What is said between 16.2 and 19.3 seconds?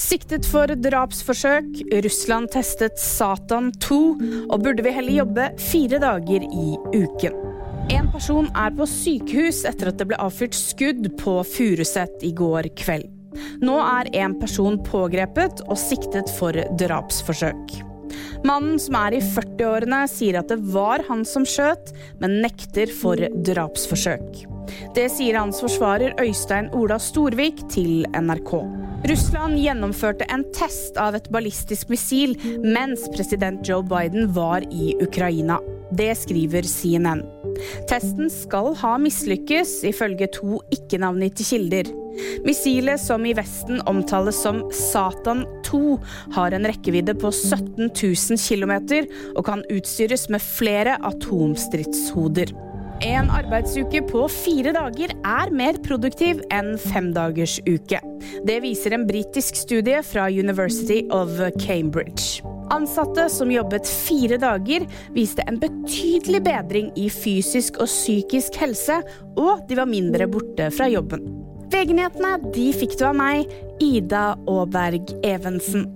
for drapsforsøk. Mannen som er i